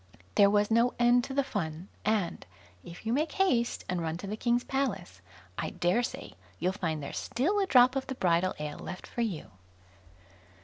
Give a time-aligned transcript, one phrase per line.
[0.33, 2.43] There was no end to the fun; and,
[2.83, 5.21] if you make haste and run to the King's palace,
[5.59, 9.21] I dare say you'll find there's still a drop of the bridal ale left for
[9.21, 9.51] you.